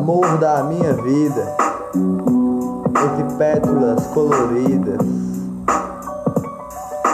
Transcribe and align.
amor 0.00 0.38
da 0.38 0.62
minha 0.62 0.94
vida, 0.94 1.54
entre 1.94 3.36
pétalas 3.36 4.06
coloridas, 4.06 4.98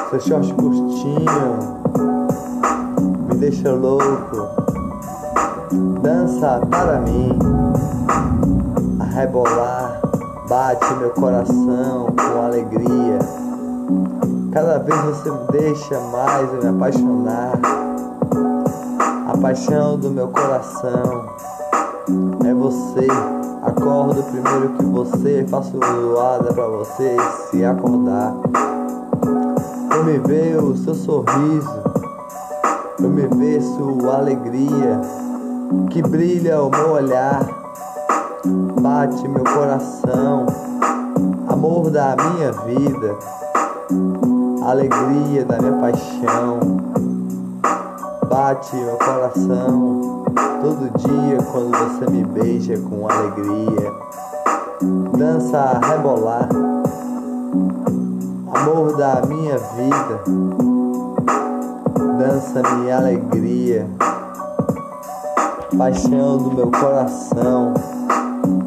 seu 0.08 0.20
short 0.20 0.54
curtinho. 0.54 1.58
Me 3.28 3.34
deixa 3.38 3.72
louco, 3.72 4.46
dança 6.00 6.60
para 6.70 7.00
mim, 7.00 7.36
a 9.00 9.04
rebolar, 9.04 10.00
bate 10.48 10.94
meu 10.94 11.10
coração 11.10 12.06
com 12.16 12.40
alegria. 12.40 13.18
Cada 14.52 14.78
vez 14.78 15.00
você 15.00 15.28
me 15.28 15.46
deixa 15.50 15.98
mais 16.12 16.54
eu 16.54 16.62
me 16.62 16.68
apaixonar, 16.68 17.52
a 19.26 19.36
paixão 19.38 19.98
do 19.98 20.08
meu 20.08 20.28
coração 20.28 21.35
você. 22.66 23.06
Acordo 23.62 24.22
primeiro 24.24 24.70
que 24.70 24.84
você, 24.86 25.46
faço 25.48 25.72
zoada 25.72 26.52
pra 26.52 26.66
você 26.66 27.16
se 27.48 27.64
acordar. 27.64 28.34
Eu 29.94 30.04
me 30.04 30.18
ver 30.18 30.58
o 30.58 30.76
seu 30.76 30.94
sorriso, 30.94 31.82
eu 33.00 33.08
me 33.08 33.26
ver 33.26 33.62
sua 33.62 34.18
alegria, 34.18 35.00
que 35.90 36.02
brilha 36.02 36.60
o 36.60 36.70
meu 36.70 36.92
olhar, 36.92 37.46
bate 38.80 39.26
meu 39.28 39.44
coração, 39.44 40.46
amor 41.48 41.90
da 41.90 42.16
minha 42.16 42.52
vida, 42.52 43.16
alegria 44.64 45.44
da 45.44 45.58
minha 45.58 45.72
paixão, 45.80 46.60
bate 48.28 48.76
meu 48.76 48.96
coração. 48.96 50.25
Todo 50.36 50.90
dia 50.98 51.38
quando 51.50 51.70
você 51.70 52.10
me 52.10 52.22
beija 52.22 52.78
com 52.78 53.08
alegria, 53.08 53.92
dança 55.16 55.58
a 55.58 55.78
rebolar, 55.78 56.48
amor 58.54 58.96
da 58.98 59.22
minha 59.26 59.56
vida, 59.56 60.20
dança 62.18 62.62
minha 62.74 62.98
alegria, 62.98 63.86
paixão 65.78 66.36
do 66.36 66.52
meu 66.52 66.70
coração. 66.70 67.72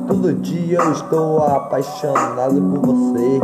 Todo 0.08 0.34
dia 0.34 0.80
eu 0.80 0.92
estou 0.92 1.46
apaixonado 1.46 2.60
por 2.62 2.96
você, 2.96 3.40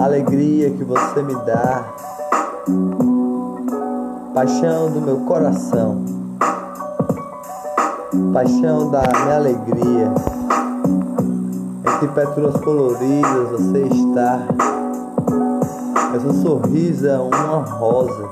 alegria 0.00 0.70
que 0.70 0.84
você 0.84 1.22
me 1.22 1.34
dá, 1.44 1.84
paixão 4.32 4.90
do 4.90 5.02
meu 5.02 5.18
coração 5.26 6.20
paixão 8.32 8.90
da 8.90 9.02
minha 9.02 9.36
alegria. 9.36 10.12
Entre 11.86 12.08
pétalas 12.08 12.56
coloridas 12.60 13.50
você 13.50 13.82
está. 13.82 14.40
Mas 16.12 16.24
o 16.24 16.32
sorriso 16.42 17.06
é 17.06 17.18
uma 17.18 17.62
rosa. 17.64 18.28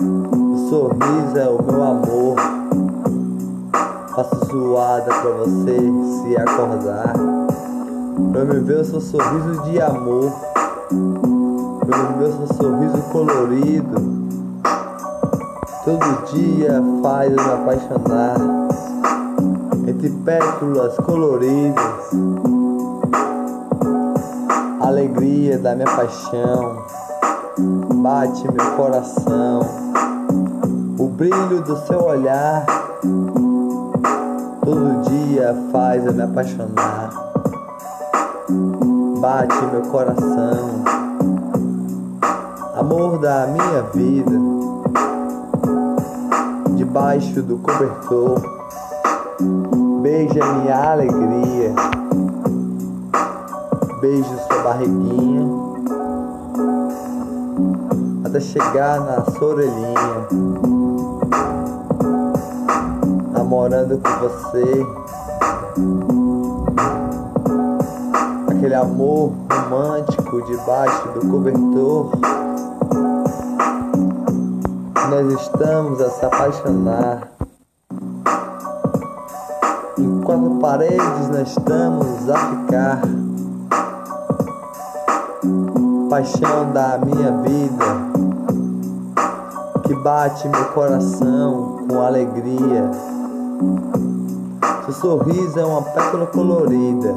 O 0.00 0.68
sorriso 0.68 1.38
é 1.38 1.48
o 1.48 1.62
meu 1.62 1.82
amor. 1.82 2.36
Faço 4.14 4.44
zoada 4.46 5.12
pra 5.12 5.30
você 5.30 5.76
se 6.22 6.36
acordar. 6.36 7.12
Pra 8.32 8.44
me 8.44 8.60
ver 8.60 8.80
o 8.80 8.84
seu 8.84 9.00
sorriso 9.00 9.62
de 9.64 9.80
amor. 9.80 10.32
Pra 11.86 11.98
me 11.98 12.18
ver 12.18 12.28
o 12.28 12.46
seu 12.46 12.56
sorriso 12.56 13.02
colorido. 13.12 14.16
Todo 15.84 16.32
dia 16.32 16.82
faz 17.02 17.30
eu 17.30 17.44
me 17.44 17.52
apaixonar 17.52 18.65
entre 19.86 20.10
pétalas 20.10 20.96
coloridas, 20.96 22.10
alegria 24.80 25.58
da 25.58 25.76
minha 25.76 25.86
paixão, 25.86 26.84
bate 28.02 28.42
meu 28.52 28.70
coração, 28.76 29.60
o 30.98 31.06
brilho 31.06 31.62
do 31.62 31.76
seu 31.86 32.02
olhar, 32.02 32.66
todo 34.64 35.02
dia 35.08 35.54
faz 35.70 36.04
eu 36.04 36.12
me 36.12 36.22
apaixonar, 36.22 37.10
bate 39.20 39.64
meu 39.66 39.82
coração, 39.82 40.84
amor 42.74 43.18
da 43.20 43.46
minha 43.46 43.82
vida, 43.94 44.32
debaixo 46.76 47.40
do 47.40 47.58
cobertor 47.58 48.55
Beija 50.16 50.46
minha 50.46 50.92
alegria. 50.92 51.74
Beijo 54.00 54.34
sua 54.48 54.62
barriguinha. 54.62 55.46
Até 58.24 58.40
chegar 58.40 58.98
na 59.00 59.22
sua 59.26 59.48
orelhinha. 59.48 60.26
Namorando 63.30 64.00
com 64.00 64.10
você. 64.20 64.86
Aquele 68.56 68.74
amor 68.74 69.34
romântico 69.52 70.40
debaixo 70.46 71.08
do 71.08 71.28
cobertor. 71.28 72.12
Nós 75.10 75.42
estamos 75.42 76.00
a 76.00 76.08
se 76.08 76.24
apaixonar 76.24 77.35
paredes 80.66 81.28
nós 81.28 81.48
estamos 81.48 82.28
a 82.28 82.36
ficar. 82.36 83.00
Paixão 86.10 86.72
da 86.72 86.98
minha 86.98 87.30
vida 87.42 87.84
que 89.84 89.94
bate 89.94 90.48
meu 90.48 90.64
coração 90.66 91.86
com 91.88 92.02
alegria. 92.02 92.90
Seu 94.86 94.94
sorriso 94.94 95.60
é 95.60 95.64
uma 95.64 95.82
pétala 95.82 96.26
colorida 96.26 97.14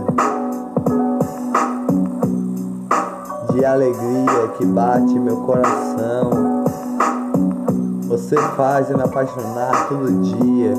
de 3.52 3.66
alegria 3.66 4.48
que 4.60 4.66
bate 4.68 5.18
meu 5.18 5.38
coração. 5.38 6.64
Você 8.10 8.36
faz 8.56 8.92
eu 8.92 8.98
me 8.98 9.04
apaixonar 9.04 9.88
todo 9.88 10.22
dia 10.22 10.76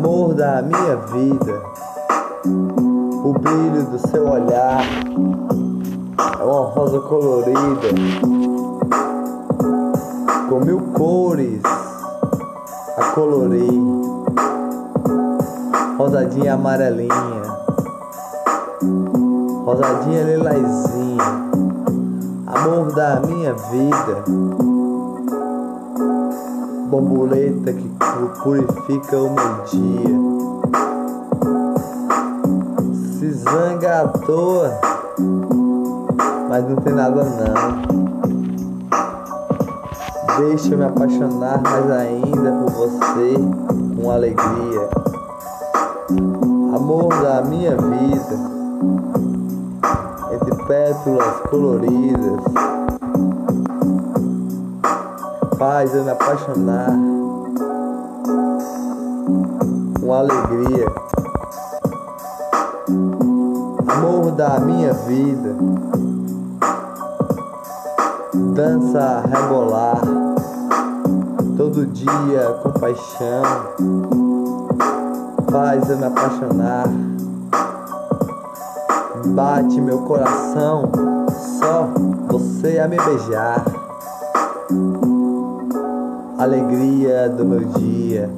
amor 0.00 0.32
da 0.32 0.62
minha 0.62 0.96
vida, 0.96 1.62
o 3.22 3.34
brilho 3.34 3.84
do 3.84 3.98
seu 4.08 4.26
olhar. 4.26 4.80
É 6.40 6.42
uma 6.42 6.70
rosa 6.70 7.00
colorida, 7.00 7.88
com 10.48 10.60
mil 10.60 10.80
cores 10.94 11.60
a 12.96 13.12
colorir, 13.12 13.82
rosadinha 15.98 16.54
amarelinha, 16.54 17.42
rosadinha 19.66 20.22
lilazinha, 20.22 21.24
amor 22.46 22.90
da 22.94 23.20
minha 23.20 23.52
vida 23.52 24.79
borboleta 26.90 27.72
que 27.72 27.88
purifica 28.42 29.16
o 29.16 29.30
meu 29.30 29.64
dia. 29.70 30.18
Se 33.18 33.30
zanga 33.30 34.02
à 34.02 34.08
toa, 34.08 34.80
mas 36.48 36.68
não 36.68 36.76
tem 36.76 36.92
nada 36.92 37.22
não. 37.24 37.90
Deixa 40.38 40.74
eu 40.74 40.78
me 40.78 40.84
apaixonar 40.84 41.62
mais 41.62 41.90
ainda 41.90 42.50
por 42.52 42.70
você 42.72 43.34
com 43.96 44.10
alegria. 44.10 44.88
Amor 46.74 47.08
da 47.22 47.42
minha 47.42 47.76
vida, 47.76 48.36
entre 50.32 50.64
pétalas 50.64 51.40
coloridas 51.48 52.40
faz 55.60 55.94
eu 55.94 56.02
me 56.04 56.10
apaixonar 56.10 56.88
com 60.00 60.14
alegria. 60.14 60.86
Amor 63.86 64.30
da 64.30 64.58
minha 64.58 64.94
vida, 64.94 65.54
dança 68.54 69.22
rebolar, 69.30 70.00
todo 71.58 71.84
dia 71.84 72.58
com 72.62 72.70
paixão, 72.80 73.42
faz 75.52 75.90
eu 75.90 75.98
me 75.98 76.06
apaixonar. 76.06 76.86
Bate 79.26 79.78
meu 79.78 79.98
coração, 80.06 80.90
só 81.58 81.86
você 82.30 82.78
a 82.78 82.88
me 82.88 82.96
beijar 82.96 83.79
alegria 86.40 87.28
do 87.28 87.44
meu 87.44 87.60
dia. 87.60 88.30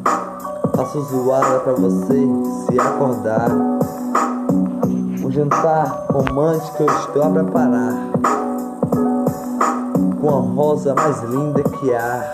Faço 0.75 1.03
zoada 1.03 1.61
pra 1.61 1.73
você 1.75 2.27
se 2.67 2.81
acordar. 2.81 3.49
Um 5.25 5.31
jantar 5.31 6.07
romântico 6.11 6.83
eu 6.83 6.87
estou 6.99 7.23
a 7.23 7.31
preparar. 7.31 7.95
Com 10.21 10.29
a 10.29 10.41
rosa 10.41 10.95
mais 10.97 11.23
linda 11.23 11.63
que 11.63 11.95
há. 11.95 12.31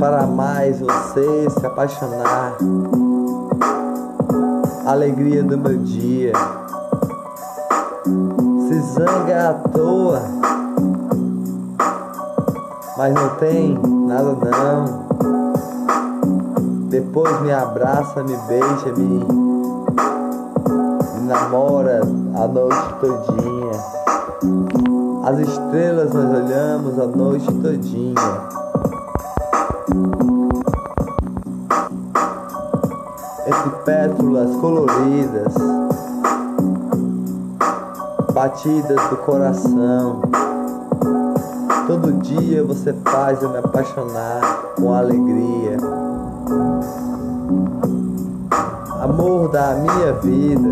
Para 0.00 0.26
mais 0.26 0.80
você 0.80 1.50
se 1.50 1.66
apaixonar. 1.66 2.56
Alegria 4.86 5.42
do 5.42 5.58
meu 5.58 5.76
dia. 5.76 6.32
Se 8.68 8.80
zanga 8.94 9.50
à 9.50 9.54
toa. 9.68 10.37
Mas 12.98 13.14
não 13.14 13.28
tem 13.36 13.78
nada 14.08 14.34
não. 14.34 15.06
Depois 16.88 17.40
me 17.42 17.52
abraça, 17.52 18.24
me 18.24 18.36
beija, 18.48 18.92
me, 18.96 19.24
me 21.14 21.20
namora 21.28 22.00
a 22.34 22.48
noite 22.48 22.94
todinha. 23.00 23.70
As 25.24 25.38
estrelas 25.38 26.12
nós 26.12 26.28
olhamos 26.42 26.98
a 26.98 27.06
noite 27.06 27.46
todinha. 27.62 28.14
Entre 33.46 33.70
pétalas 33.84 34.56
coloridas, 34.56 35.54
batidas 38.34 39.00
do 39.08 39.16
coração. 39.18 40.27
Todo 41.88 42.12
dia 42.20 42.62
você 42.62 42.92
faz 43.02 43.42
eu 43.42 43.48
me 43.48 43.56
apaixonar 43.56 44.42
com 44.76 44.92
alegria. 44.92 45.78
Amor 49.00 49.48
da 49.50 49.74
minha 49.76 50.12
vida, 50.12 50.68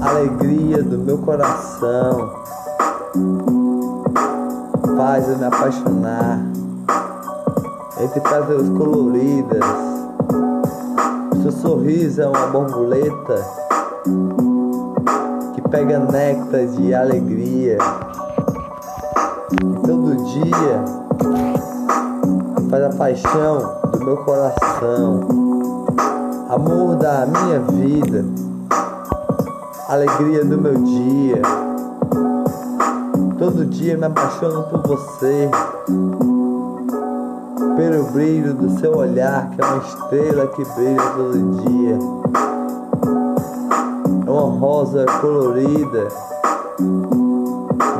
alegria 0.00 0.84
do 0.84 0.98
meu 0.98 1.18
coração, 1.18 2.32
faz 4.96 5.28
eu 5.28 5.36
me 5.36 5.46
apaixonar 5.46 6.38
entre 8.00 8.20
pétalas 8.20 8.68
coloridas. 8.68 9.64
Seu 11.42 11.50
sorriso 11.50 12.22
é 12.22 12.28
uma 12.28 12.46
borboleta 12.46 13.44
que 15.56 15.68
pega 15.68 15.98
néctar 15.98 16.66
de 16.66 16.94
alegria. 16.94 17.78
Todo 19.60 20.16
dia 20.24 20.84
faz 22.70 22.84
a 22.84 22.90
paixão 22.96 23.58
do 23.92 24.04
meu 24.04 24.16
coração, 24.18 25.20
amor 26.48 26.96
da 26.96 27.24
minha 27.26 27.60
vida, 27.60 28.24
alegria 29.88 30.44
do 30.44 30.58
meu 30.58 30.74
dia. 30.74 31.42
Todo 33.38 33.66
dia 33.66 33.96
me 33.96 34.06
apaixono 34.06 34.64
por 34.64 34.82
você, 34.82 35.48
pelo 37.76 38.04
brilho 38.10 38.54
do 38.54 38.78
seu 38.80 38.96
olhar, 38.96 39.50
que 39.50 39.60
é 39.60 39.64
uma 39.64 39.78
estrela 39.78 40.46
que 40.48 40.64
brilha 40.74 41.02
todo 41.16 41.62
dia. 41.68 41.98
É 44.26 44.30
uma 44.30 44.58
rosa 44.58 45.06
colorida, 45.20 46.08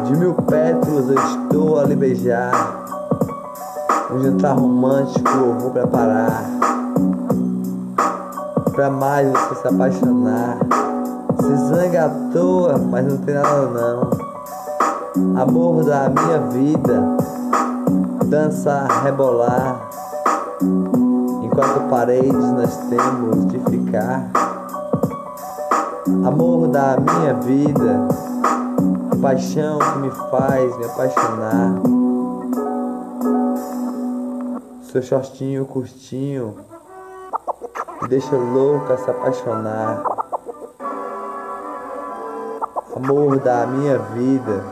de 0.04 0.16
mil 0.16 0.34
pétalas 0.34 1.08
eu 1.08 1.14
estou 1.14 1.80
a 1.80 1.84
lhe 1.84 1.96
beijar. 1.96 2.84
Um 4.12 4.22
jantar 4.22 4.56
romântico 4.56 5.28
eu 5.28 5.58
vou 5.58 5.70
preparar. 5.70 6.44
Pra 8.72 8.90
mais 8.90 9.28
você 9.30 9.54
se 9.56 9.68
apaixonar. 9.68 10.58
Se 11.40 11.56
zanga 11.68 12.06
à 12.06 12.08
toa, 12.32 12.78
mas 12.78 13.06
não 13.06 13.16
tem 13.18 13.34
nada 13.34 13.66
não. 13.66 15.40
Amor 15.40 15.84
da 15.84 16.08
minha 16.08 16.38
vida 16.50 17.24
Dança, 18.26 18.88
rebolar. 19.04 19.88
Enquanto 21.42 21.88
paredes 21.88 22.32
nós 22.32 22.76
temos 22.88 23.46
de 23.46 23.58
ficar. 23.60 24.28
Amor 26.26 26.66
da 26.68 26.96
minha 26.96 27.34
vida 27.34 28.08
Paixão 29.20 29.78
que 29.78 29.98
me 29.98 30.10
faz 30.10 30.76
me 30.76 30.84
apaixonar 30.84 31.94
seu 34.94 35.02
shortinho 35.02 35.66
curtinho 35.66 36.54
me 38.00 38.06
deixa 38.08 38.36
louca 38.36 38.96
se 38.96 39.10
apaixonar. 39.10 40.04
Amor 42.94 43.40
da 43.40 43.66
minha 43.66 43.98
vida, 43.98 44.62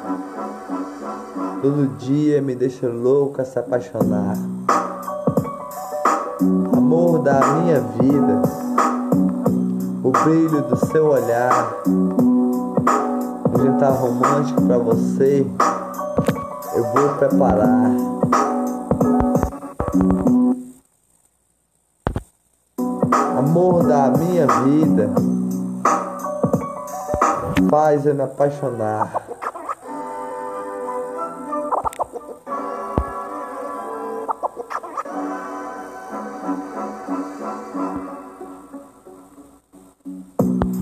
todo 1.61 1.89
dia 1.99 2.41
me 2.41 2.55
deixa 2.55 2.87
louca 2.87 3.45
se 3.45 3.59
apaixonar. 3.59 4.37
Amor 6.73 7.19
da 7.19 7.41
minha 7.55 7.81
vida, 7.81 8.43
o 10.05 10.11
brilho 10.13 10.63
do 10.69 10.77
seu 10.87 11.07
olhar, 11.09 11.83
um 13.63 13.65
jantar 13.65 13.93
romântico 13.93 14.61
pra 14.63 14.79
você, 14.79 15.47
eu 16.75 16.85
vou 16.93 17.09
preparar. 17.17 17.93
Amor 23.39 23.87
da 23.87 24.11
minha 24.11 24.47
vida, 24.65 25.11
faz 27.71 28.05
eu 28.05 28.15
me 28.15 28.23
apaixonar. 28.23 29.32